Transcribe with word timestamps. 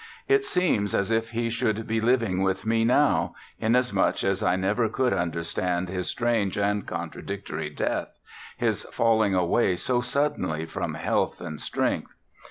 It 0.27 0.43
seems 0.45 0.95
as 0.95 1.11
if 1.11 1.29
he 1.29 1.51
should 1.51 1.85
be 1.85 2.01
living 2.01 2.41
with 2.41 2.65
me 2.65 2.83
now, 2.83 3.35
inasmuch 3.59 4.23
as 4.23 4.41
I 4.41 4.55
never 4.55 4.89
could 4.89 5.13
understand 5.13 5.89
his 5.89 6.07
strange 6.07 6.57
and 6.57 6.87
contradictory 6.87 7.69
death, 7.69 8.17
his 8.57 8.81
falling 8.85 9.35
away 9.35 9.75
so 9.75 10.01
suddenly 10.01 10.65
from 10.65 10.95
health 10.95 11.39
and 11.39 11.61
strength. 11.61 12.13